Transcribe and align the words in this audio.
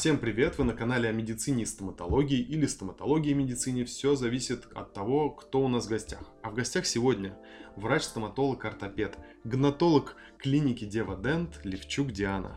Всем 0.00 0.16
привет! 0.16 0.56
Вы 0.56 0.64
на 0.64 0.72
канале 0.72 1.10
о 1.10 1.12
медицине 1.12 1.64
и 1.64 1.66
стоматологии 1.66 2.38
или 2.38 2.64
стоматологии 2.64 3.32
и 3.32 3.34
медицине. 3.34 3.84
Все 3.84 4.14
зависит 4.14 4.66
от 4.74 4.94
того, 4.94 5.28
кто 5.28 5.60
у 5.60 5.68
нас 5.68 5.84
в 5.84 5.90
гостях. 5.90 6.22
А 6.42 6.48
в 6.48 6.54
гостях 6.54 6.86
сегодня 6.86 7.36
врач-стоматолог-ортопед, 7.76 9.18
гнатолог 9.44 10.16
клиники 10.38 10.86
Дева 10.86 11.18
Дент 11.22 11.60
Левчук 11.64 12.12
Диана. 12.12 12.56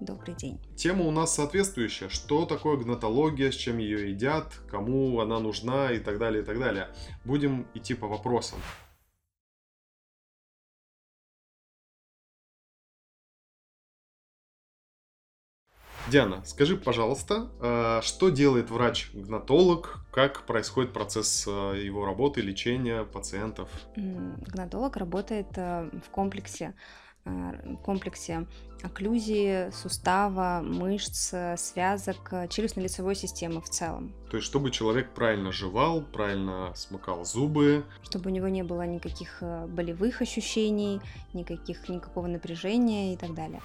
Добрый 0.00 0.34
день. 0.34 0.58
Тема 0.74 1.04
у 1.04 1.12
нас 1.12 1.36
соответствующая. 1.36 2.08
Что 2.08 2.46
такое 2.46 2.76
гнатология, 2.78 3.52
с 3.52 3.54
чем 3.54 3.78
ее 3.78 4.10
едят, 4.10 4.52
кому 4.68 5.20
она 5.20 5.38
нужна 5.38 5.92
и 5.92 6.00
так 6.00 6.18
далее, 6.18 6.42
и 6.42 6.44
так 6.44 6.58
далее. 6.58 6.88
Будем 7.24 7.68
идти 7.74 7.94
по 7.94 8.08
вопросам. 8.08 8.58
Диана, 16.08 16.44
скажи, 16.44 16.76
пожалуйста, 16.76 17.48
э, 17.60 18.00
что 18.02 18.28
делает 18.28 18.70
врач-гнатолог, 18.70 19.98
как 20.12 20.46
происходит 20.46 20.92
процесс 20.92 21.44
э, 21.48 21.82
его 21.82 22.04
работы, 22.04 22.40
лечения 22.42 23.02
пациентов? 23.02 23.68
Гнатолог 23.96 24.96
работает 24.96 25.48
э, 25.56 25.90
в 26.06 26.10
комплексе 26.10 26.74
в 27.24 27.78
комплексе 27.78 28.46
окклюзии, 28.84 29.72
сустава, 29.72 30.60
мышц, 30.62 31.34
связок, 31.56 32.32
челюстно-лицевой 32.48 33.16
системы 33.16 33.60
в 33.60 33.68
целом. 33.68 34.14
То 34.30 34.36
есть, 34.36 34.46
чтобы 34.46 34.70
человек 34.70 35.12
правильно 35.12 35.50
жевал, 35.50 36.02
правильно 36.02 36.70
смыкал 36.76 37.24
зубы. 37.24 37.84
Чтобы 38.04 38.30
у 38.30 38.32
него 38.32 38.46
не 38.46 38.62
было 38.62 38.86
никаких 38.86 39.42
болевых 39.42 40.22
ощущений, 40.22 41.00
никаких, 41.32 41.88
никакого 41.88 42.28
напряжения 42.28 43.12
и 43.12 43.16
так 43.16 43.34
далее. 43.34 43.60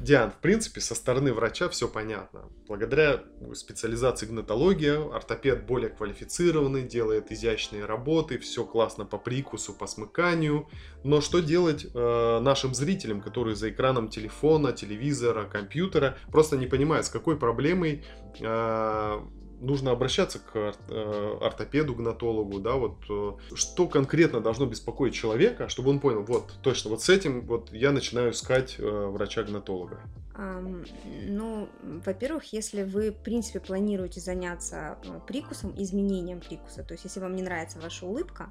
Диан, 0.00 0.30
в 0.32 0.38
принципе, 0.38 0.80
со 0.80 0.94
стороны 0.94 1.32
врача 1.32 1.68
все 1.68 1.86
понятно. 1.86 2.48
Благодаря 2.66 3.22
специализации 3.54 4.26
гнатология, 4.26 4.98
ортопед 4.98 5.66
более 5.66 5.90
квалифицированный, 5.90 6.82
делает 6.82 7.30
изящные 7.30 7.84
работы, 7.84 8.38
все 8.38 8.64
классно 8.64 9.04
по 9.04 9.18
прикусу, 9.18 9.72
по 9.72 9.86
смыканию. 9.86 10.68
Но 11.04 11.20
что 11.20 11.40
делать 11.40 11.86
э, 11.94 12.40
нашим 12.40 12.74
зрителям, 12.74 13.20
которые 13.20 13.54
за 13.54 13.70
экраном 13.70 14.08
телефона, 14.08 14.72
телевизора, 14.72 15.44
компьютера, 15.44 16.16
просто 16.30 16.56
не 16.56 16.66
понимают, 16.66 17.06
с 17.06 17.10
какой 17.10 17.38
проблемой 17.38 18.04
э, 18.40 19.20
нужно 19.62 19.92
обращаться 19.92 20.40
к 20.40 20.74
э, 20.88 21.38
ортопеду, 21.40 21.94
гнатологу, 21.94 22.58
да, 22.58 22.74
вот 22.74 22.96
э, 23.08 23.54
что 23.54 23.86
конкретно 23.86 24.40
должно 24.40 24.66
беспокоить 24.66 25.14
человека, 25.14 25.68
чтобы 25.68 25.90
он 25.90 26.00
понял, 26.00 26.22
вот 26.24 26.52
точно, 26.62 26.90
вот 26.90 27.02
с 27.02 27.08
этим 27.08 27.42
вот 27.42 27.72
я 27.72 27.92
начинаю 27.92 28.32
искать 28.32 28.76
э, 28.78 28.82
врача-гнатолога. 28.84 30.00
Ну, 30.34 31.68
во-первых, 31.82 32.52
если 32.54 32.84
вы, 32.84 33.10
в 33.10 33.22
принципе, 33.22 33.60
планируете 33.60 34.20
заняться 34.20 34.96
прикусом, 35.26 35.74
изменением 35.76 36.40
прикуса, 36.40 36.82
то 36.82 36.92
есть 36.92 37.04
если 37.04 37.20
вам 37.20 37.36
не 37.36 37.42
нравится 37.42 37.78
ваша 37.78 38.06
улыбка, 38.06 38.48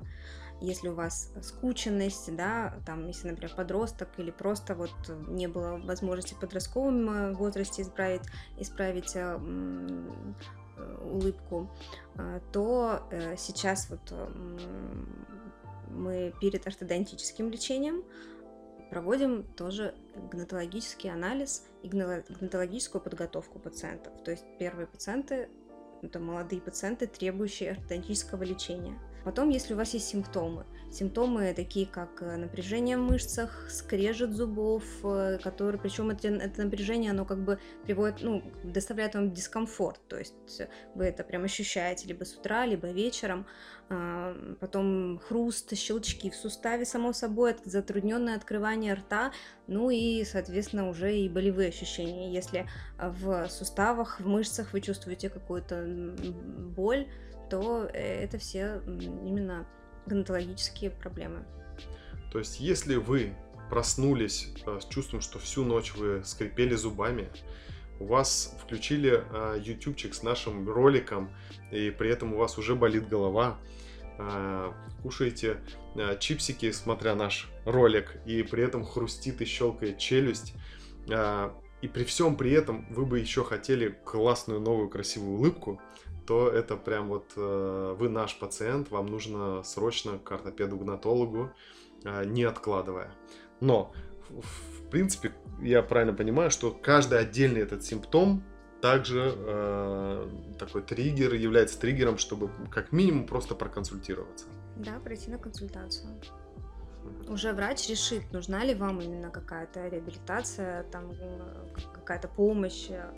если 0.62 0.90
у 0.90 0.94
вас 0.94 1.34
скученность, 1.42 2.36
да, 2.36 2.75
там, 2.86 3.08
если, 3.08 3.30
например, 3.30 3.52
подросток 3.56 4.09
или 4.18 4.30
просто 4.30 4.75
вот 4.75 4.92
не 5.28 5.48
было 5.48 5.81
возможности 5.84 6.36
в 6.36 6.40
подростковом 6.40 7.34
возрасте 7.34 7.81
исправить, 7.81 8.22
исправить 8.59 9.18
улыбку, 11.04 11.70
э, 12.16 12.40
то 12.52 13.04
э, 13.12 13.36
сейчас 13.38 13.90
вот 13.90 14.14
мы 15.90 16.34
перед 16.40 16.66
ортодонтическим 16.66 17.50
лечением 17.50 18.03
проводим 18.90 19.44
тоже 19.44 19.94
гнатологический 20.31 21.12
анализ 21.12 21.66
и 21.84 21.90
гнатологическую 21.90 23.02
подготовку 23.02 23.59
пациентов. 23.59 24.14
То 24.24 24.31
есть 24.31 24.46
первые 24.58 24.88
пациенты 24.88 25.50
это 26.02 26.20
молодые 26.20 26.62
пациенты, 26.62 27.08
требующие 27.08 27.72
ортодонтического 27.72 28.44
лечения. 28.44 28.97
Потом, 29.24 29.50
если 29.50 29.74
у 29.74 29.78
вас 29.78 29.94
есть 29.94 30.08
симптомы, 30.08 30.66
симптомы 30.92 31.54
такие 31.54 31.86
как 31.86 32.22
э, 32.22 32.36
напряжение 32.38 32.98
в 32.98 33.02
мышцах, 33.02 33.68
скрежет 33.70 34.34
зубов, 34.34 34.84
э, 35.04 35.40
которые, 35.42 35.80
причем 35.80 36.09
это, 36.09 36.28
это 36.28 36.64
напряжение, 36.64 37.12
оно 37.12 37.26
как 37.26 37.44
бы 37.44 37.59
приводит, 37.84 38.22
ну, 38.22 38.44
доставляет 38.64 39.16
вам 39.16 39.32
дискомфорт, 39.32 40.00
то 40.08 40.18
есть 40.18 40.62
вы 40.96 41.06
это 41.06 41.24
прям 41.24 41.44
ощущаете 41.44 42.08
либо 42.08 42.24
с 42.24 42.36
утра, 42.36 42.66
либо 42.66 42.88
вечером, 42.88 43.46
а, 43.90 44.36
потом 44.59 45.20
хруст, 45.20 45.76
щелчки 45.76 46.30
в 46.30 46.36
суставе, 46.36 46.86
само 46.86 47.14
собой, 47.14 47.56
затрудненное 47.66 48.36
открывание 48.36 48.94
рта, 48.94 49.32
ну 49.68 49.90
и, 49.90 50.24
соответственно, 50.24 50.90
уже 50.90 51.16
и 51.18 51.30
болевые 51.30 51.70
ощущения. 51.70 52.34
Если 52.34 52.68
в 52.98 53.50
суставах, 53.50 54.20
в 54.20 54.28
мышцах 54.28 54.74
вы 54.74 54.82
чувствуете 54.82 55.30
какую-то 55.30 55.86
боль, 56.76 57.08
то 57.51 57.89
э, 57.94 58.23
это 58.23 58.38
все 58.38 58.81
именно 58.88 59.67
гнатологические 60.06 60.89
проблемы. 60.89 61.44
То 62.31 62.39
есть, 62.39 62.62
если 62.62 62.95
вы 62.95 63.34
проснулись 63.69 64.47
э, 64.66 64.79
с 64.79 64.85
чувством, 64.85 65.19
что 65.19 65.38
всю 65.38 65.66
ночь 65.66 65.94
вы 65.95 66.23
скрипели 66.23 66.75
зубами, 66.75 67.28
у 68.00 68.06
вас 68.06 68.56
включили 68.63 69.22
э, 69.29 69.59
ютубчик 69.61 70.13
с 70.13 70.23
нашим 70.23 70.67
роликом, 70.67 71.29
и 71.72 71.91
при 71.91 72.09
этом 72.09 72.34
у 72.34 72.38
вас 72.38 72.57
уже 72.57 72.75
болит 72.75 73.07
голова, 73.07 73.57
кушаете 75.01 75.57
чипсики, 76.19 76.72
смотря 76.72 77.16
наш 77.16 77.50
ролик, 77.66 78.17
и 78.28 78.44
при 78.44 78.63
этом 78.63 78.85
хрустит 78.85 79.41
и 79.41 79.45
щелкает 79.45 79.97
челюсть, 79.97 80.53
и 81.81 81.88
при 81.88 82.03
всем 82.03 82.38
при 82.38 82.52
этом 82.52 82.86
вы 82.90 83.06
бы 83.06 83.19
еще 83.19 83.44
хотели 83.44 83.97
классную 84.06 84.59
новую 84.59 84.90
красивую 84.90 85.38
улыбку, 85.38 85.81
то 86.28 86.50
это 86.50 86.78
прям 86.78 87.09
вот 87.09 87.31
э, 87.36 87.96
вы 87.97 88.09
наш 88.09 88.38
пациент, 88.38 88.92
вам 88.92 89.08
нужно 89.08 89.64
срочно 89.64 90.20
к 90.20 90.31
ортопеду-гнатологу, 90.31 91.52
э, 92.03 92.25
не 92.25 92.44
откладывая. 92.44 93.12
Но, 93.59 93.94
в, 94.30 94.41
в 94.41 94.90
принципе, 94.90 95.34
я 95.62 95.81
правильно 95.81 96.14
понимаю, 96.14 96.52
что 96.52 96.72
каждый 96.72 97.20
отдельный 97.20 97.62
этот 97.62 97.84
симптом 97.84 98.44
также 98.81 99.34
э, 99.36 100.30
такой 100.59 100.84
триггер 100.84 101.34
является 101.34 101.80
триггером, 101.80 102.18
чтобы 102.18 102.50
как 102.72 102.91
минимум 102.91 103.25
просто 103.25 103.56
проконсультироваться. 103.56 104.46
Да, 104.78 105.00
пройти 105.00 105.30
на 105.30 105.38
консультацию. 105.38 106.09
Уже 107.28 107.53
врач 107.53 107.89
решит, 107.89 108.31
нужна 108.31 108.63
ли 108.63 108.75
вам 108.75 109.00
именно 109.01 109.29
какая-то 109.29 109.88
реабилитация, 109.88 110.84
там 110.84 111.12
э, 111.12 111.66
какая-то 111.94 112.28
помощь, 112.28 112.89
э, 112.89 113.13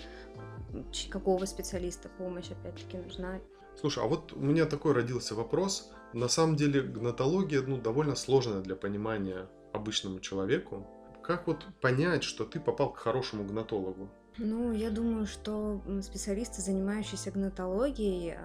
какого 1.10 1.46
специалиста 1.46 2.10
помощь 2.10 2.52
опять-таки 2.52 2.98
нужна. 2.98 3.40
Слушай, 3.80 4.04
а 4.04 4.08
вот 4.08 4.34
у 4.34 4.40
меня 4.40 4.66
такой 4.66 4.94
родился 4.94 5.36
вопрос. 5.36 5.92
На 6.14 6.28
самом 6.28 6.56
деле 6.56 6.82
гнатология 6.82 7.62
ну, 7.62 7.78
довольно 7.78 8.16
сложная 8.16 8.62
для 8.62 8.76
понимания 8.76 9.48
обычному 9.74 10.20
человеку. 10.20 10.86
Как 11.24 11.48
вот 11.48 11.66
понять, 11.82 12.24
что 12.24 12.46
ты 12.46 12.60
попал 12.60 12.94
к 12.94 12.98
хорошему 12.98 13.44
гнатологу? 13.46 14.10
Ну, 14.38 14.74
я 14.74 14.90
думаю, 14.90 15.26
что 15.26 15.82
специалисты, 16.02 16.62
занимающиеся 16.62 17.32
гнатологией, 17.32 18.36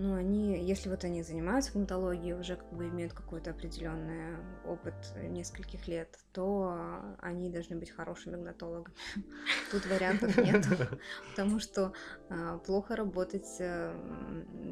ну, 0.00 0.14
они, 0.14 0.64
если 0.64 0.88
вот 0.88 1.04
они 1.04 1.22
занимаются 1.22 1.72
гнатологией, 1.72 2.32
уже 2.32 2.56
как 2.56 2.72
бы 2.72 2.88
имеют 2.88 3.12
какой-то 3.12 3.50
определенный 3.50 4.36
опыт 4.66 4.94
нескольких 5.22 5.86
лет, 5.88 6.18
то 6.32 7.02
они 7.20 7.50
должны 7.50 7.76
быть 7.76 7.90
хорошими 7.90 8.36
гнатологами. 8.36 8.94
Тут 9.70 9.84
вариантов 9.86 10.34
нет, 10.38 10.66
потому 11.30 11.60
что 11.60 11.92
а, 12.30 12.58
плохо 12.58 12.96
работать 12.96 13.56
э, 13.58 13.94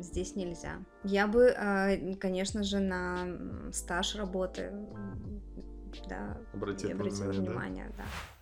здесь 0.00 0.34
нельзя. 0.34 0.78
Я 1.04 1.26
бы, 1.26 1.50
а, 1.50 1.90
конечно 2.18 2.62
же, 2.62 2.78
на 2.80 3.70
стаж 3.70 4.16
работы 4.16 4.72
да, 6.08 6.40
обратила 6.54 6.94
внимание, 6.94 7.40
внимание 7.40 7.88
да. 7.90 7.96
да. 7.98 8.37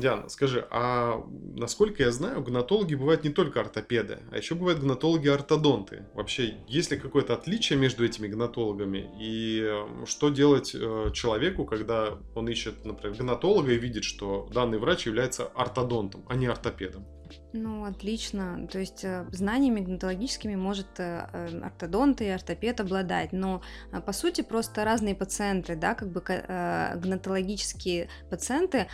Диана, 0.00 0.28
скажи, 0.28 0.66
а 0.70 1.24
насколько 1.56 2.02
я 2.02 2.10
знаю, 2.10 2.42
гнатологи 2.42 2.94
бывают 2.94 3.24
не 3.24 3.30
только 3.30 3.60
ортопеды, 3.60 4.18
а 4.32 4.36
еще 4.36 4.54
бывают 4.54 4.80
гнатологи-ортодонты. 4.80 6.06
Вообще, 6.14 6.56
есть 6.66 6.90
ли 6.90 6.98
какое-то 6.98 7.34
отличие 7.34 7.78
между 7.78 8.04
этими 8.04 8.28
гнатологами? 8.28 9.10
И 9.20 9.70
что 10.06 10.30
делать 10.30 10.74
э, 10.74 11.10
человеку, 11.12 11.64
когда 11.64 12.18
он 12.34 12.48
ищет, 12.48 12.84
например, 12.84 13.16
гнатолога 13.18 13.72
и 13.72 13.78
видит, 13.78 14.04
что 14.04 14.48
данный 14.52 14.78
врач 14.78 15.06
является 15.06 15.44
ортодонтом, 15.44 16.24
а 16.28 16.34
не 16.34 16.46
ортопедом? 16.46 17.06
Ну, 17.52 17.84
отлично. 17.84 18.68
То 18.70 18.78
есть 18.78 19.04
э, 19.04 19.26
знаниями 19.32 19.80
гнатологическими 19.80 20.54
может 20.54 20.86
э, 20.98 21.26
э, 21.32 21.60
ортодонт 21.60 22.20
и 22.20 22.28
ортопед 22.28 22.80
обладать, 22.80 23.32
но 23.32 23.60
по 24.06 24.12
сути 24.12 24.42
просто 24.42 24.84
разные 24.84 25.16
пациенты, 25.16 25.74
да, 25.74 25.94
как 25.94 26.10
бы 26.10 26.20
гнатологические 26.20 28.08
пациенты, 28.28 28.86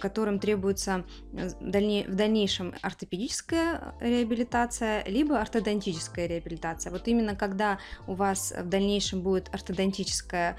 которым 0.00 0.38
требуется 0.38 1.04
в 1.32 1.70
дальнейшем 1.70 2.74
ортопедическая 2.80 3.94
реабилитация, 4.00 5.04
либо 5.04 5.40
ортодонтическая 5.40 6.26
реабилитация. 6.26 6.92
Вот 6.92 7.08
именно 7.08 7.34
когда 7.34 7.78
у 8.06 8.14
вас 8.14 8.54
в 8.56 8.68
дальнейшем 8.68 9.22
будет 9.22 9.52
ортодонтическое 9.52 10.56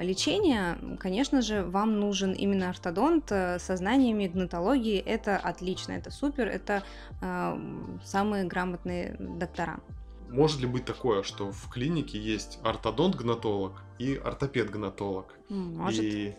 лечение, 0.00 0.78
конечно 1.00 1.40
же, 1.42 1.64
вам 1.64 1.98
нужен 1.98 2.32
именно 2.32 2.68
ортодонт 2.68 3.28
со 3.28 3.76
знаниями 3.76 4.26
гнатологии. 4.26 4.98
Это 4.98 5.36
отлично, 5.36 5.92
это 5.92 6.10
супер 6.10 6.27
супер, 6.28 6.48
это 6.48 6.82
э, 7.20 7.58
самые 8.04 8.44
грамотные 8.44 9.16
доктора. 9.18 9.80
Может 10.28 10.60
ли 10.60 10.66
быть 10.66 10.84
такое, 10.84 11.22
что 11.22 11.50
в 11.50 11.70
клинике 11.70 12.18
есть 12.18 12.58
ортодонт-гнатолог 12.62 13.72
и 13.98 14.14
ортопед-гнатолог? 14.14 15.34
Может. 15.48 16.04
И 16.04 16.36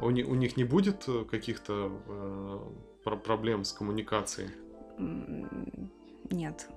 у, 0.00 0.06
у 0.06 0.34
них 0.34 0.56
не 0.56 0.64
будет 0.64 1.04
э, 1.08 1.24
каких-то 1.30 1.92
э, 3.06 3.16
проблем 3.24 3.64
с 3.64 3.72
коммуникацией? 3.72 4.50
Нет. 6.30 6.68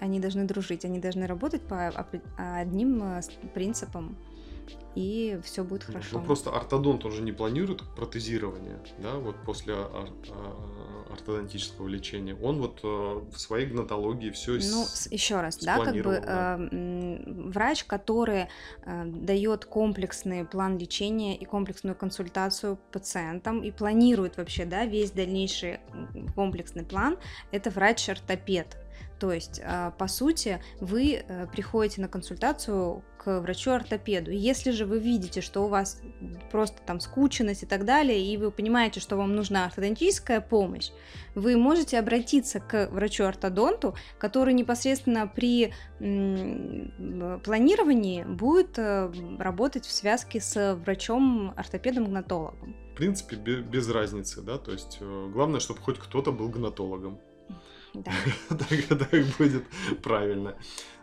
Они 0.00 0.20
должны 0.20 0.44
дружить, 0.44 0.84
они 0.84 0.98
должны 0.98 1.26
работать 1.26 1.62
по 1.62 1.88
одним 2.36 3.02
э, 3.02 3.20
принципам 3.54 4.16
и 4.94 5.38
все 5.42 5.64
будет 5.64 5.84
ну, 5.88 5.94
хорошо. 5.94 6.18
Ну, 6.18 6.24
просто 6.24 6.50
ортодонт, 6.50 7.04
он 7.04 7.12
же 7.12 7.22
не 7.22 7.32
планирует 7.32 7.82
протезирование, 7.94 8.78
да, 8.98 9.14
вот 9.14 9.36
после 9.44 9.74
ор- 9.74 10.10
а, 10.30 10.99
ортодонтического 11.12 11.88
лечения. 11.88 12.34
Он 12.34 12.58
вот 12.60 12.80
э, 12.82 12.86
в 12.86 13.38
своей 13.38 13.66
гнатологии 13.66 14.30
все 14.30 14.52
Ну, 14.52 14.86
еще 15.10 15.40
раз, 15.40 15.58
да, 15.58 15.84
как 15.84 15.94
бы. 15.94 16.22
Э, 16.24 17.20
врач, 17.50 17.84
который 17.84 18.46
э, 18.84 19.04
дает 19.04 19.64
комплексный 19.64 20.44
план 20.44 20.78
лечения 20.78 21.36
и 21.36 21.44
комплексную 21.44 21.94
консультацию 21.96 22.78
пациентам 22.92 23.62
и 23.62 23.70
планирует 23.70 24.36
вообще, 24.36 24.64
да, 24.64 24.86
весь 24.86 25.10
дальнейший 25.10 25.80
комплексный 26.34 26.84
план, 26.84 27.18
это 27.50 27.70
врач-ортопед. 27.70 28.76
То 29.18 29.32
есть, 29.32 29.60
а, 29.62 29.90
по 29.92 30.08
сути, 30.08 30.60
вы 30.80 31.22
э, 31.26 31.46
приходите 31.52 32.00
на 32.00 32.08
консультацию 32.08 33.04
к 33.18 33.40
врачу-ортопеду. 33.40 34.30
Если 34.30 34.70
же 34.70 34.86
вы 34.86 34.98
видите, 34.98 35.42
что 35.42 35.64
у 35.64 35.68
вас 35.68 36.00
просто 36.50 36.80
там 36.86 37.00
скученность 37.00 37.62
и 37.62 37.66
так 37.66 37.84
далее, 37.84 38.18
и 38.18 38.38
вы 38.38 38.50
понимаете, 38.50 38.98
что 39.00 39.16
вам 39.16 39.36
нужна 39.36 39.66
ортодонтическая 39.66 40.40
помощь, 40.40 40.90
вы 41.34 41.58
можете 41.58 41.98
обратиться 41.98 42.60
к 42.60 42.88
врачу-ортодонту, 42.90 43.94
который 44.18 44.54
непосредственно 44.54 45.26
при 45.26 45.74
планировании 47.44 48.24
будет 48.24 48.78
э, 48.78 49.12
работать 49.38 49.84
в 49.84 49.92
связке 49.92 50.40
с 50.40 50.76
врачом-ортопедом-гнатологом. 50.76 52.74
В 52.92 52.96
принципе, 52.96 53.36
без 53.36 53.88
разницы, 53.90 54.40
да, 54.40 54.56
то 54.56 54.72
есть 54.72 54.96
э, 55.00 55.30
главное, 55.32 55.60
чтобы 55.60 55.80
хоть 55.80 55.98
кто-то 55.98 56.32
был 56.32 56.48
гнатологом. 56.48 57.18
Да. 57.94 58.12
так, 58.48 59.24
будет 59.38 59.64
правильно. 60.02 60.56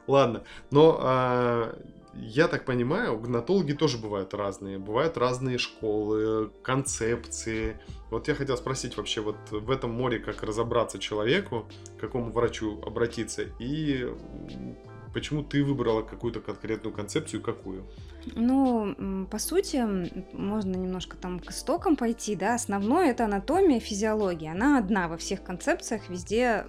Ладно, 0.08 0.44
но 0.72 0.98
а, 1.02 1.78
я 2.14 2.48
так 2.48 2.66
понимаю, 2.66 3.20
гнатологи 3.20 3.74
тоже 3.74 3.98
бывают 3.98 4.34
разные. 4.34 4.80
Бывают 4.80 5.18
разные 5.18 5.58
школы, 5.58 6.50
концепции. 6.64 7.80
Вот 8.10 8.28
я 8.28 8.36
хотел 8.36 8.58
спросить 8.58 8.98
вообще 8.98 9.22
вот 9.22 9.38
в 9.52 9.70
этом 9.70 9.92
море, 9.92 10.20
как 10.20 10.44
разобраться 10.44 10.98
человеку, 10.98 11.68
к 11.98 12.02
какому 12.02 12.32
врачу 12.32 12.82
обратиться, 12.86 13.44
и 13.60 14.12
почему 15.18 15.42
ты 15.42 15.64
выбрала 15.64 16.04
какую-то 16.04 16.42
конкретную 16.42 16.94
концепцию, 16.94 17.42
какую? 17.42 17.88
Ну, 18.36 19.26
по 19.32 19.40
сути, 19.40 19.84
можно 20.32 20.76
немножко 20.76 21.18
там 21.18 21.40
к 21.40 21.50
истокам 21.50 21.96
пойти, 21.96 22.36
да, 22.36 22.54
основное 22.54 23.10
это 23.10 23.26
анатомия, 23.26 23.80
физиология, 23.80 24.52
она 24.52 24.78
одна 24.78 25.08
во 25.08 25.18
всех 25.18 25.42
концепциях, 25.42 26.08
везде 26.10 26.66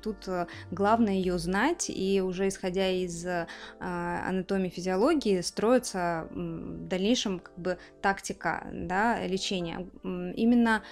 тут 0.00 0.28
э, 0.28 0.46
главное 0.70 1.14
ее 1.14 1.40
знать, 1.40 1.90
и 1.90 2.20
уже 2.20 2.46
исходя 2.46 2.88
из 2.88 3.26
а, 3.26 3.48
анатомии, 3.80 4.68
физиологии 4.68 5.40
строится 5.40 6.28
в 6.30 6.86
дальнейшем 6.86 7.40
как 7.40 7.58
бы 7.58 7.78
тактика, 8.00 8.64
да, 8.72 9.26
лечения. 9.26 9.88
Именно 10.04 10.84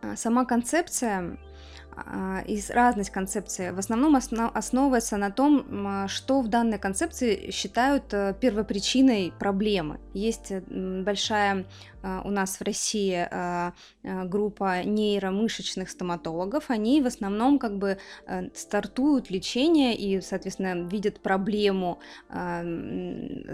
а, 0.00 0.14
сама 0.14 0.44
концепция 0.44 1.38
и 2.46 2.60
разность 2.70 3.10
концепции 3.10 3.70
в 3.70 3.78
основном 3.78 4.16
основывается 4.16 5.16
на 5.16 5.30
том, 5.30 6.08
что 6.08 6.40
в 6.40 6.48
данной 6.48 6.78
концепции 6.78 7.50
считают 7.50 8.12
э, 8.12 8.34
первопричиной 8.40 9.32
проблемы. 9.38 10.00
Есть 10.12 10.50
э, 10.50 10.60
большая 10.60 11.66
а, 12.02 12.20
у 12.24 12.30
нас 12.30 12.60
в 12.60 12.62
России 12.62 13.26
а, 13.30 13.72
группа 14.02 14.82
нейромышечных 14.84 15.88
стоматологов, 15.88 16.64
они 16.68 17.00
в 17.00 17.06
основном 17.06 17.58
как 17.58 17.78
бы 17.78 17.98
э, 18.26 18.48
стартуют 18.54 19.30
лечение 19.30 19.96
и, 19.96 20.20
соответственно, 20.20 20.86
видят 20.86 21.20
проблему, 21.20 21.98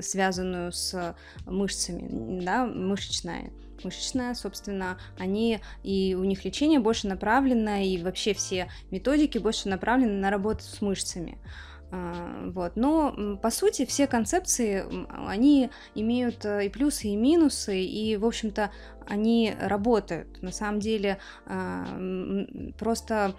связанную 0.01 0.73
с 0.73 1.15
мышцами, 1.47 2.45
да, 2.45 2.67
мышечная 2.67 3.51
мышечная, 3.85 4.35
собственно, 4.35 4.99
они 5.19 5.61
и 5.83 6.15
у 6.19 6.25
них 6.25 6.45
лечение 6.45 6.81
больше 6.81 7.09
направлено, 7.09 7.77
и 7.83 8.03
вообще 8.03 8.35
все 8.35 8.69
методики 8.91 9.39
больше 9.39 9.69
направлены 9.69 10.15
на 10.15 10.31
работу 10.31 10.63
с 10.63 10.81
мышцами. 10.81 11.39
А, 11.93 12.51
вот. 12.55 12.77
Но, 12.77 13.37
по 13.43 13.51
сути, 13.51 13.85
все 13.85 14.07
концепции, 14.07 14.85
они 15.27 15.71
имеют 15.95 16.45
э, 16.45 16.67
и 16.67 16.69
плюсы, 16.69 17.09
и 17.09 17.17
минусы, 17.17 17.83
и, 17.83 18.17
в 18.17 18.25
общем-то, 18.25 18.71
они 19.11 19.55
работают. 19.61 20.41
На 20.41 20.53
самом 20.53 20.81
деле, 20.81 21.19
а, 21.47 21.85
просто 22.79 23.35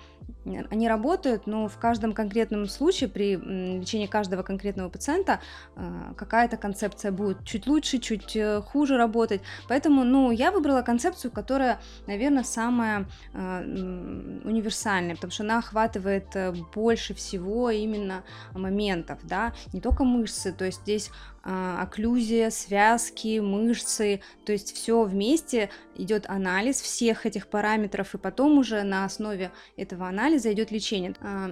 они 0.45 0.87
работают, 0.87 1.47
но 1.47 1.67
в 1.67 1.77
каждом 1.77 2.13
конкретном 2.13 2.67
случае, 2.67 3.09
при 3.09 3.35
лечении 3.35 4.07
каждого 4.07 4.43
конкретного 4.43 4.89
пациента, 4.89 5.39
а, 5.75 6.13
какая-то 6.15 6.57
концепция 6.57 7.11
будет 7.11 7.45
чуть 7.45 7.67
лучше, 7.67 7.99
чуть 7.99 8.35
э, 8.35 8.61
хуже 8.61 8.97
работать. 8.97 9.41
Поэтому, 9.67 10.03
ну, 10.03 10.31
я 10.31 10.51
выбрала 10.51 10.81
концепцию, 10.81 11.31
которая, 11.31 11.79
наверное, 12.07 12.43
самая 12.43 13.07
а, 13.33 13.61
универсальная, 13.61 15.15
потому 15.15 15.31
что 15.31 15.43
она 15.43 15.59
охватывает 15.59 16.35
э, 16.35 16.53
больше 16.73 17.13
всего 17.13 17.69
именно 17.69 18.23
моментов, 18.53 19.19
да, 19.23 19.53
не 19.73 19.81
только 19.81 20.03
мышцы, 20.03 20.51
то 20.51 20.65
есть 20.65 20.81
здесь 20.81 21.11
окклюзия, 21.43 22.49
связки, 22.49 23.39
мышцы, 23.39 24.21
то 24.45 24.51
есть 24.51 24.73
все 24.75 25.03
вместе 25.03 25.69
идет 26.01 26.25
анализ 26.29 26.81
всех 26.81 27.25
этих 27.25 27.47
параметров, 27.47 28.15
и 28.15 28.17
потом 28.17 28.57
уже 28.57 28.83
на 28.83 29.05
основе 29.05 29.51
этого 29.77 30.07
анализа 30.07 30.51
идет 30.51 30.71
лечение. 30.71 31.13
А, 31.21 31.49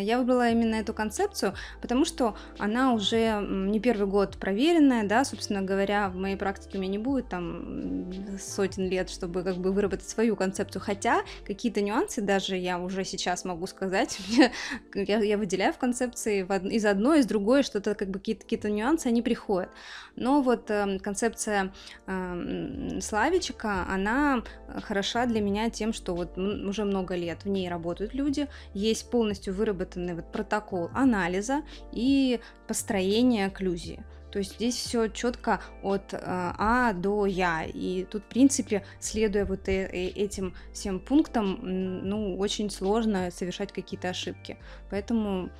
я 0.00 0.18
выбрала 0.18 0.50
именно 0.50 0.76
эту 0.76 0.94
концепцию, 0.94 1.54
потому 1.80 2.04
что 2.04 2.36
она 2.58 2.92
уже 2.92 3.40
не 3.40 3.80
первый 3.80 4.06
год 4.06 4.38
проверенная, 4.38 5.06
да, 5.06 5.24
собственно 5.24 5.62
говоря, 5.62 6.08
в 6.08 6.16
моей 6.16 6.36
практике 6.36 6.78
у 6.78 6.80
меня 6.80 6.92
не 6.92 6.98
будет 6.98 7.28
там 7.28 8.10
сотен 8.38 8.88
лет, 8.88 9.10
чтобы 9.10 9.42
как 9.42 9.56
бы 9.56 9.72
выработать 9.72 10.08
свою 10.08 10.36
концепцию, 10.36 10.82
хотя 10.82 11.22
какие-то 11.46 11.80
нюансы 11.80 12.22
даже 12.22 12.56
я 12.56 12.78
уже 12.78 13.04
сейчас 13.04 13.44
могу 13.44 13.66
сказать, 13.66 14.18
я, 14.94 15.38
выделяю 15.38 15.72
в 15.72 15.78
концепции 15.78 16.46
из 16.70 16.84
одной, 16.84 17.20
из 17.20 17.26
другой, 17.26 17.62
что-то 17.62 17.94
как 17.94 18.08
бы 18.08 18.18
какие-то, 18.18 18.42
какие-то 18.42 18.70
нюансы, 18.70 19.06
они 19.06 19.22
приходят. 19.22 19.70
Но 20.16 20.42
вот 20.42 20.70
э, 20.70 20.98
концепция 20.98 21.72
э, 22.06 23.00
Славичика, 23.00 23.86
она 23.94 24.42
хороша 24.82 25.26
для 25.26 25.40
меня 25.40 25.70
тем, 25.70 25.92
что 25.92 26.14
вот 26.14 26.38
уже 26.38 26.84
много 26.84 27.14
лет 27.16 27.44
в 27.44 27.48
ней 27.48 27.68
работают 27.68 28.14
люди, 28.14 28.48
есть 28.74 29.10
полностью 29.10 29.54
выработанный 29.54 30.14
вот 30.14 30.30
протокол 30.32 30.90
анализа 30.94 31.62
и 31.92 32.40
построения 32.66 33.46
окклюзии. 33.46 34.04
То 34.30 34.38
есть 34.38 34.54
здесь 34.56 34.76
все 34.76 35.08
четко 35.08 35.60
от 35.82 36.14
э, 36.14 36.18
А 36.22 36.92
до 36.92 37.26
Я. 37.26 37.64
И 37.64 38.04
тут, 38.04 38.22
в 38.22 38.26
принципе, 38.26 38.84
следуя 39.00 39.44
вот 39.44 39.68
э, 39.68 39.86
э, 39.86 40.08
этим 40.08 40.54
всем 40.72 41.00
пунктам, 41.00 41.58
ну, 41.62 42.38
очень 42.38 42.70
сложно 42.70 43.30
совершать 43.30 43.72
какие-то 43.72 44.10
ошибки. 44.10 44.56
Поэтому 44.88 45.50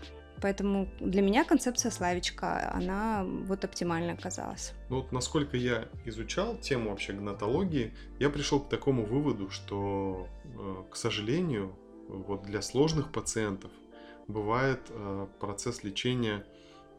Поэтому 0.40 0.88
для 1.00 1.22
меня 1.22 1.44
концепция 1.44 1.90
Славичка, 1.90 2.72
она 2.72 3.24
вот 3.24 3.64
оптимально 3.64 4.12
оказалась. 4.12 4.72
Ну 4.88 4.96
вот 4.96 5.12
насколько 5.12 5.56
я 5.56 5.88
изучал 6.04 6.56
тему 6.56 6.90
вообще 6.90 7.12
гнатологии, 7.12 7.92
я 8.18 8.30
пришел 8.30 8.60
к 8.60 8.68
такому 8.68 9.04
выводу, 9.04 9.50
что, 9.50 10.28
э, 10.44 10.84
к 10.90 10.96
сожалению, 10.96 11.76
вот 12.08 12.42
для 12.42 12.62
сложных 12.62 13.12
пациентов 13.12 13.70
бывает 14.28 14.80
э, 14.88 15.26
процесс 15.38 15.84
лечения 15.84 16.44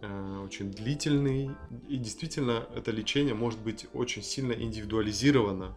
э, 0.02 0.42
очень 0.46 0.72
длительный, 0.72 1.52
и 1.88 1.98
действительно 1.98 2.68
это 2.76 2.92
лечение 2.92 3.34
может 3.34 3.60
быть 3.60 3.88
очень 3.94 4.24
сильно 4.24 4.54
индивидуализировано 4.54 5.76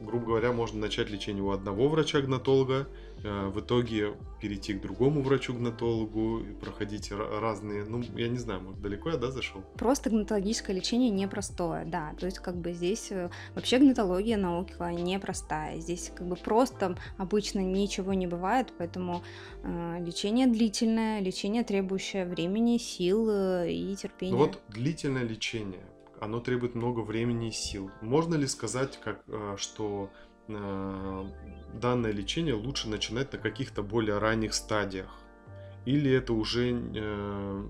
грубо 0.00 0.26
говоря, 0.26 0.52
можно 0.52 0.80
начать 0.80 1.10
лечение 1.10 1.42
у 1.42 1.50
одного 1.50 1.88
врача-гнатолога, 1.88 2.88
а, 3.24 3.50
в 3.50 3.60
итоге 3.60 4.14
перейти 4.40 4.74
к 4.74 4.80
другому 4.80 5.22
врачу-гнатологу, 5.22 6.42
проходить 6.60 7.10
разные, 7.12 7.84
ну, 7.84 8.02
я 8.16 8.28
не 8.28 8.38
знаю, 8.38 8.60
может, 8.60 8.80
далеко 8.80 9.10
я, 9.10 9.16
да, 9.16 9.30
зашел? 9.30 9.62
Просто 9.76 10.10
гнатологическое 10.10 10.74
лечение 10.74 11.10
непростое, 11.10 11.84
да, 11.84 12.14
то 12.18 12.26
есть 12.26 12.38
как 12.38 12.56
бы 12.56 12.72
здесь 12.72 13.08
э, 13.10 13.30
вообще 13.54 13.78
гнатология 13.78 14.36
наука 14.36 14.90
непростая, 14.92 15.80
здесь 15.80 16.12
как 16.14 16.26
бы 16.26 16.36
просто 16.36 16.96
обычно 17.18 17.60
ничего 17.60 18.14
не 18.14 18.26
бывает, 18.26 18.72
поэтому 18.78 19.22
э, 19.62 19.98
лечение 20.00 20.46
длительное, 20.46 21.20
лечение 21.20 21.64
требующее 21.64 22.26
времени, 22.26 22.78
сил 22.78 23.28
э, 23.30 23.70
и 23.70 23.96
терпения. 23.96 24.32
Ну 24.32 24.38
вот 24.38 24.60
длительное 24.68 25.24
лечение, 25.24 25.84
оно 26.20 26.40
требует 26.40 26.74
много 26.74 27.00
времени 27.00 27.48
и 27.48 27.52
сил. 27.52 27.90
Можно 28.00 28.34
ли 28.34 28.46
сказать, 28.46 28.98
как, 29.02 29.22
э, 29.28 29.56
что 29.58 30.10
э, 30.48 31.24
данное 31.74 32.12
лечение 32.12 32.54
лучше 32.54 32.88
начинать 32.88 33.32
на 33.32 33.38
каких-то 33.38 33.82
более 33.82 34.18
ранних 34.18 34.54
стадиях? 34.54 35.14
Или 35.84 36.10
это 36.10 36.32
уже 36.32 36.72
э, 36.72 37.64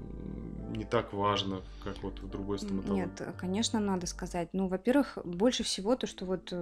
не 0.70 0.84
так 0.84 1.12
важно, 1.12 1.62
как 1.84 2.02
вот 2.02 2.20
в 2.20 2.28
другой 2.28 2.58
стоматологии? 2.58 3.02
Нет, 3.02 3.22
конечно, 3.38 3.80
надо 3.80 4.06
сказать. 4.06 4.48
Ну, 4.52 4.68
во-первых, 4.68 5.18
больше 5.24 5.62
всего 5.62 5.96
то, 5.96 6.06
что 6.06 6.24
вот 6.24 6.52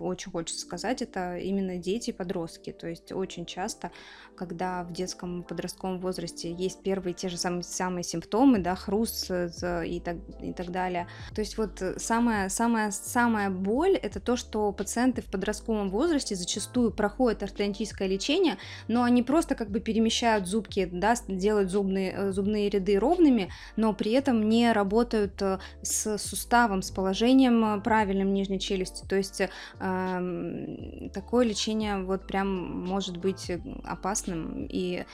очень 0.00 0.30
хочется 0.30 0.60
сказать, 0.60 1.02
это 1.02 1.36
именно 1.38 1.76
дети 1.76 2.10
и 2.10 2.12
подростки. 2.12 2.72
То 2.72 2.88
есть 2.88 3.12
очень 3.12 3.46
часто, 3.46 3.90
когда 4.36 4.84
в 4.84 4.92
детском 4.92 5.42
подростковом 5.42 6.00
возрасте 6.00 6.52
есть 6.52 6.82
первые 6.82 7.14
те 7.14 7.28
же 7.28 7.36
самые, 7.36 7.62
самые 7.62 8.04
симптомы, 8.04 8.58
да, 8.58 8.74
хруст 8.74 9.30
и 9.30 10.00
так, 10.04 10.16
и 10.42 10.52
так 10.52 10.70
далее. 10.70 11.08
То 11.34 11.40
есть 11.40 11.58
вот 11.58 11.82
самая, 11.96 12.48
самая, 12.48 12.90
самая 12.90 13.50
боль– 13.50 13.96
это 14.02 14.20
то, 14.20 14.36
что 14.36 14.72
пациенты 14.72 15.22
в 15.22 15.26
подростковом 15.26 15.90
возрасте 15.90 16.34
зачастую 16.34 16.90
проходят 16.92 17.42
ортодонтическое 17.42 18.08
лечение, 18.08 18.58
но 18.88 19.02
они 19.02 19.22
просто 19.22 19.54
как 19.54 19.70
бы 19.70 19.80
перемещают 19.80 20.46
зубки 20.46 20.88
да, 20.92 21.14
делают 21.28 21.70
зубные, 21.70 22.12
э, 22.12 22.32
зубные 22.32 22.68
ряды 22.68 22.98
ровными, 22.98 23.37
но 23.76 23.92
при 23.92 24.12
этом 24.12 24.48
не 24.48 24.72
работают 24.72 25.40
э, 25.42 25.58
с 25.82 26.18
суставом, 26.18 26.82
с 26.82 26.90
положением 26.90 27.64
э, 27.64 27.80
правильным 27.80 28.32
нижней 28.32 28.60
челюсти. 28.60 29.04
То 29.06 29.16
есть 29.16 29.40
э, 29.40 31.10
такое 31.12 31.44
лечение 31.44 32.02
вот 32.02 32.26
прям 32.26 32.84
может 32.86 33.16
быть 33.16 33.50
опасным. 33.84 34.66
И 34.68 35.04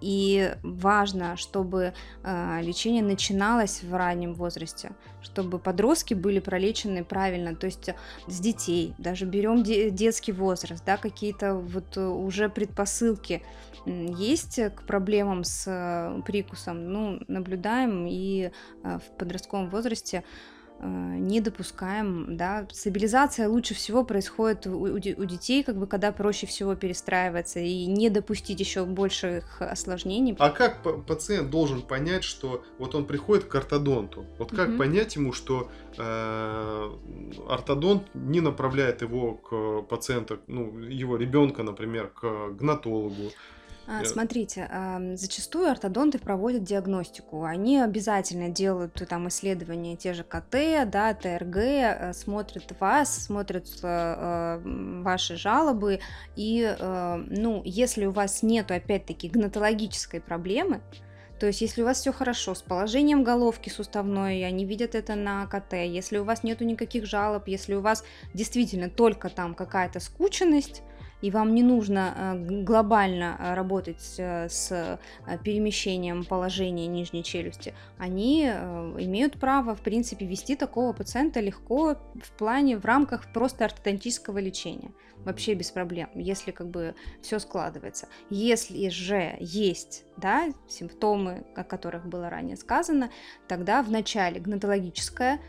и 0.00 0.54
важно, 0.62 1.36
чтобы 1.36 1.92
э, 2.22 2.60
лечение 2.62 3.02
начиналось 3.02 3.82
в 3.82 3.92
раннем 3.94 4.34
возрасте, 4.34 4.92
чтобы 5.22 5.58
подростки 5.58 6.14
были 6.14 6.38
пролечены 6.38 7.04
правильно, 7.04 7.56
то 7.56 7.66
есть 7.66 7.90
с 8.28 8.40
детей, 8.40 8.94
даже 8.98 9.24
берем 9.24 9.62
де- 9.64 9.90
детский 9.90 10.32
возраст, 10.32 10.84
да, 10.84 10.96
какие-то 10.96 11.54
вот 11.54 11.96
уже 11.96 12.48
предпосылки 12.48 13.42
есть 13.86 14.60
к 14.76 14.82
проблемам 14.82 15.44
с 15.44 15.64
э, 15.66 16.22
прикусом, 16.22 16.92
ну, 16.92 17.20
наблюдаем 17.48 18.06
и 18.06 18.50
э, 18.82 18.98
в 18.98 19.18
подростковом 19.18 19.70
возрасте 19.70 20.22
э, 20.80 20.86
не 20.86 21.40
допускаем, 21.40 22.36
да, 22.36 22.66
стабилизация 22.70 23.48
лучше 23.48 23.74
всего 23.74 24.04
происходит 24.04 24.66
у, 24.66 24.78
у, 24.82 24.98
детей, 24.98 25.62
как 25.62 25.76
бы, 25.76 25.86
когда 25.86 26.12
проще 26.12 26.46
всего 26.46 26.74
перестраиваться 26.74 27.60
и 27.60 27.86
не 27.86 28.10
допустить 28.10 28.60
еще 28.60 28.84
больших 28.84 29.62
осложнений. 29.62 30.36
А 30.38 30.50
как 30.50 30.82
пациент 31.06 31.50
должен 31.50 31.82
понять, 31.82 32.24
что 32.24 32.62
вот 32.78 32.94
он 32.94 33.06
приходит 33.06 33.44
к 33.44 33.54
ортодонту? 33.54 34.26
Вот 34.38 34.50
как 34.50 34.68
угу. 34.68 34.78
понять 34.78 35.16
ему, 35.16 35.32
что 35.32 35.70
э, 35.96 36.90
ортодонт 37.48 38.02
не 38.14 38.40
направляет 38.40 39.02
его 39.02 39.34
к 39.34 39.82
пациенту, 39.88 40.38
ну, 40.46 40.78
его 40.78 41.16
ребенка, 41.16 41.62
например, 41.62 42.08
к 42.08 42.50
гнатологу? 42.50 43.32
А, 43.90 44.04
смотрите, 44.04 44.68
зачастую 45.14 45.70
ортодонты 45.70 46.18
проводят 46.18 46.62
диагностику. 46.62 47.44
Они 47.44 47.80
обязательно 47.80 48.50
делают 48.50 49.02
там 49.08 49.28
исследования, 49.28 49.96
те 49.96 50.12
же 50.12 50.24
КТ, 50.24 50.90
да, 50.90 51.14
ТРГ, 51.14 51.56
э, 51.56 52.12
смотрят 52.12 52.78
вас, 52.78 53.24
смотрят 53.24 53.66
э, 53.82 54.60
ваши 55.02 55.36
жалобы. 55.36 56.00
И, 56.36 56.76
э, 56.78 57.24
ну, 57.28 57.62
если 57.64 58.04
у 58.04 58.10
вас 58.10 58.42
нету, 58.42 58.74
опять-таки, 58.74 59.30
гнатологической 59.30 60.20
проблемы, 60.20 60.82
то 61.40 61.46
есть, 61.46 61.62
если 61.62 61.80
у 61.82 61.84
вас 61.86 62.00
все 62.00 62.12
хорошо 62.12 62.54
с 62.54 62.62
положением 62.62 63.24
головки 63.24 63.70
суставной, 63.70 64.44
они 64.44 64.66
видят 64.66 64.94
это 64.94 65.14
на 65.14 65.46
КТ, 65.46 65.72
если 65.74 66.18
у 66.18 66.24
вас 66.24 66.42
нету 66.42 66.64
никаких 66.64 67.06
жалоб, 67.06 67.46
если 67.46 67.74
у 67.74 67.80
вас 67.80 68.04
действительно 68.34 68.90
только 68.90 69.30
там 69.30 69.54
какая-то 69.54 70.00
скученность, 70.00 70.82
и 71.20 71.30
вам 71.30 71.54
не 71.54 71.62
нужно 71.62 72.14
э, 72.16 72.62
глобально 72.62 73.36
э, 73.38 73.54
работать 73.54 74.14
э, 74.18 74.48
с 74.48 74.98
перемещением 75.42 76.24
положения 76.24 76.86
нижней 76.86 77.24
челюсти, 77.24 77.74
они 77.98 78.44
имеют 78.44 79.38
право, 79.38 79.74
в 79.74 79.80
принципе, 79.80 80.26
вести 80.26 80.56
такого 80.56 80.92
пациента 80.92 81.40
легко 81.40 81.96
в 82.22 82.30
плане, 82.38 82.78
в 82.78 82.84
рамках 82.84 83.32
просто 83.32 83.64
ортодонтического 83.64 84.38
лечения. 84.38 84.92
Вообще 85.24 85.54
без 85.54 85.70
проблем, 85.70 86.08
если 86.14 86.52
как 86.52 86.68
бы 86.68 86.94
все 87.22 87.38
складывается. 87.38 88.08
Если 88.30 88.88
же 88.88 89.36
есть 89.40 90.04
да, 90.16 90.48
симптомы, 90.68 91.44
о 91.56 91.64
которых 91.64 92.06
было 92.06 92.30
ранее 92.30 92.56
сказано, 92.56 93.10
тогда 93.48 93.82
в 93.82 93.90
начале 93.90 94.40
гнатологическая 94.40 95.40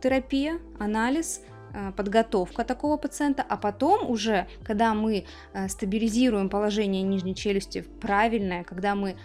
терапия, 0.00 0.60
анализ– 0.78 1.42
Э, 1.50 1.55
подготовка 1.96 2.64
такого 2.64 2.96
пациента, 2.96 3.44
а 3.48 3.56
потом 3.56 4.10
уже, 4.10 4.46
когда 4.64 4.94
мы 4.94 5.24
э, 5.52 5.68
стабилизируем 5.68 6.48
положение 6.48 7.02
нижней 7.02 7.34
челюсти 7.34 7.84
правильное, 8.00 8.64
когда 8.64 8.94
мы 8.94 9.16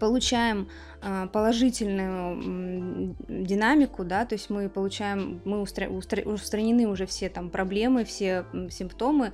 получаем 0.00 0.68
э, 1.02 1.28
положительную 1.32 3.14
динамику, 3.28 4.04
да, 4.04 4.24
то 4.24 4.34
есть 4.34 4.50
мы 4.50 4.68
получаем, 4.68 5.40
мы 5.44 5.60
устра, 5.60 5.88
устра, 5.88 6.22
устранены 6.22 6.88
уже 6.88 7.06
все 7.06 7.28
там 7.28 7.50
проблемы, 7.50 8.04
все 8.04 8.44
симптомы, 8.70 9.32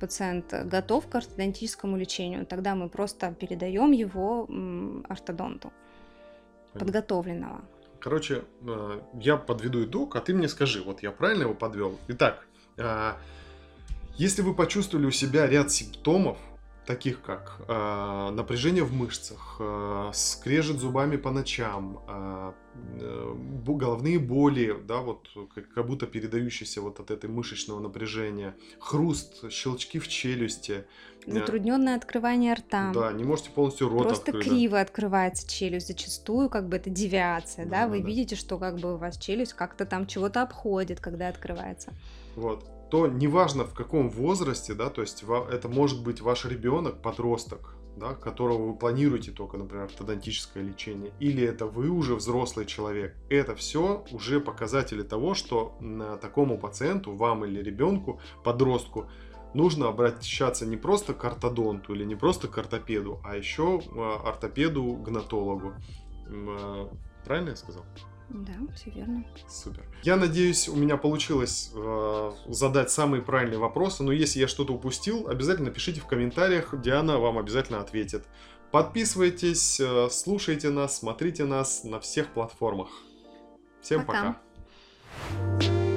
пациент 0.00 0.52
готов 0.64 1.06
к 1.06 1.14
ортодонтическому 1.14 1.96
лечению, 1.96 2.44
тогда 2.44 2.74
мы 2.74 2.88
просто 2.88 3.32
передаем 3.32 3.92
его 3.92 4.48
ортодонту 5.08 5.72
подготовленного. 6.72 7.62
Короче, 8.02 8.42
э, 8.62 9.00
я 9.14 9.36
подведу 9.36 9.84
итог, 9.84 10.16
а 10.16 10.20
ты 10.20 10.34
мне 10.34 10.48
скажи, 10.48 10.82
вот 10.82 11.04
я 11.04 11.12
правильно 11.12 11.42
его 11.42 11.54
подвел? 11.54 12.00
Итак, 12.08 12.44
э, 12.76 13.12
если 14.16 14.42
вы 14.42 14.54
почувствовали 14.54 15.06
у 15.06 15.12
себя 15.12 15.46
ряд 15.46 15.70
симптомов, 15.70 16.36
таких 16.86 17.22
как 17.22 17.60
э, 17.68 18.30
напряжение 18.32 18.82
в 18.82 18.92
мышцах, 18.92 19.56
э, 19.60 20.10
скрежет 20.14 20.80
зубами 20.80 21.16
по 21.16 21.30
ночам, 21.30 22.02
э, 22.08 22.52
э, 23.00 23.34
головные 23.66 24.18
боли, 24.18 24.76
да, 24.86 24.98
вот 24.98 25.28
как, 25.54 25.72
как 25.72 25.86
будто 25.86 26.06
передающиеся 26.06 26.80
вот 26.80 26.98
от 27.00 27.10
этой 27.10 27.30
мышечного 27.30 27.80
напряжения, 27.80 28.56
хруст, 28.80 29.50
щелчки 29.50 29.98
в 29.98 30.08
челюсти. 30.08 30.84
Э, 31.26 31.32
Затрудненное 31.32 31.96
открывание 31.96 32.54
рта. 32.54 32.90
Да, 32.92 33.12
не 33.12 33.22
можете 33.22 33.50
полностью 33.50 33.88
рот 33.88 34.08
Просто 34.08 34.32
открыть. 34.32 34.48
криво 34.48 34.80
открывается 34.80 35.48
челюсть, 35.48 35.86
зачастую 35.86 36.50
как 36.50 36.68
бы 36.68 36.76
это 36.76 36.90
девиация, 36.90 37.64
да, 37.64 37.82
да 37.82 37.88
вы 37.88 38.00
да. 38.00 38.06
видите, 38.06 38.34
что 38.34 38.58
как 38.58 38.78
бы 38.78 38.94
у 38.94 38.96
вас 38.96 39.18
челюсть 39.18 39.52
как-то 39.52 39.86
там 39.86 40.06
чего-то 40.06 40.42
обходит, 40.42 41.00
когда 41.00 41.28
открывается. 41.28 41.92
Вот 42.34 42.81
то 42.92 43.06
неважно 43.06 43.64
в 43.64 43.72
каком 43.72 44.10
возрасте, 44.10 44.74
да, 44.74 44.90
то 44.90 45.00
есть 45.00 45.24
это 45.50 45.66
может 45.70 46.02
быть 46.02 46.20
ваш 46.20 46.44
ребенок, 46.44 47.00
подросток, 47.00 47.74
да, 47.96 48.12
которого 48.12 48.66
вы 48.66 48.74
планируете 48.74 49.30
только, 49.30 49.56
например, 49.56 49.84
ортодонтическое 49.84 50.62
лечение, 50.62 51.10
или 51.18 51.42
это 51.42 51.64
вы 51.64 51.88
уже 51.88 52.14
взрослый 52.14 52.66
человек, 52.66 53.16
это 53.30 53.54
все 53.54 54.04
уже 54.12 54.42
показатели 54.42 55.02
того, 55.02 55.32
что 55.32 55.74
на 55.80 56.18
такому 56.18 56.58
пациенту, 56.58 57.12
вам 57.12 57.46
или 57.46 57.62
ребенку, 57.62 58.20
подростку, 58.44 59.08
нужно 59.54 59.88
обращаться 59.88 60.66
не 60.66 60.76
просто 60.76 61.14
к 61.14 61.24
ортодонту 61.24 61.94
или 61.94 62.04
не 62.04 62.14
просто 62.14 62.46
к 62.46 62.58
ортопеду, 62.58 63.22
а 63.24 63.38
еще 63.38 63.80
а, 63.96 64.20
ортопеду-гнатологу. 64.28 65.72
А, 66.28 66.90
правильно 67.24 67.48
я 67.48 67.56
сказал? 67.56 67.86
Да, 68.32 68.52
все 68.74 68.90
верно. 68.90 69.24
Супер. 69.46 69.84
Я 70.02 70.16
надеюсь, 70.16 70.68
у 70.68 70.74
меня 70.74 70.96
получилось 70.96 71.70
э, 71.74 72.32
задать 72.48 72.90
самые 72.90 73.22
правильные 73.22 73.58
вопросы, 73.58 74.02
но 74.02 74.10
если 74.10 74.40
я 74.40 74.48
что-то 74.48 74.72
упустил, 74.72 75.28
обязательно 75.28 75.70
пишите 75.70 76.00
в 76.00 76.06
комментариях, 76.06 76.74
Диана 76.80 77.18
вам 77.18 77.38
обязательно 77.38 77.80
ответит. 77.80 78.24
Подписывайтесь, 78.70 79.78
э, 79.80 80.08
слушайте 80.10 80.70
нас, 80.70 80.98
смотрите 80.98 81.44
нас 81.44 81.84
на 81.84 82.00
всех 82.00 82.28
платформах. 82.32 82.88
Всем 83.82 84.06
пока. 84.06 84.40
пока. 85.58 85.91